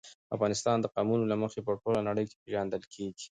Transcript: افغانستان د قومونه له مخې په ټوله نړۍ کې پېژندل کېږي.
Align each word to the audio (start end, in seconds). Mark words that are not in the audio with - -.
افغانستان 0.35 0.77
د 0.81 0.85
قومونه 0.95 1.23
له 1.31 1.35
مخې 1.43 1.59
په 1.65 1.71
ټوله 1.81 1.99
نړۍ 2.09 2.25
کې 2.29 2.39
پېژندل 2.43 2.83
کېږي. 2.93 3.27